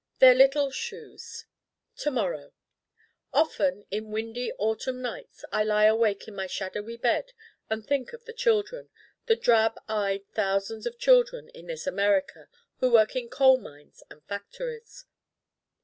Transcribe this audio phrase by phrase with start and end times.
[0.17, 1.45] Their little shoes
[1.97, 2.53] To morrow
[3.33, 7.33] Often in windy autumn nights I lie awake in my shadowy bed
[7.69, 8.89] and think of the children,
[9.27, 12.47] the Drab eyed thousands of children in this America
[12.79, 15.05] who work in coal mines and factories.